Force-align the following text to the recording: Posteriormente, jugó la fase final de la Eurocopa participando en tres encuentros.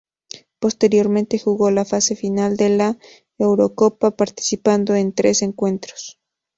Posteriormente, 0.57 1.37
jugó 1.37 1.69
la 1.69 1.85
fase 1.85 2.15
final 2.15 2.57
de 2.57 2.69
la 2.69 2.97
Eurocopa 3.37 4.09
participando 4.09 4.95
en 4.95 5.13
tres 5.13 5.43
encuentros. 5.43 6.19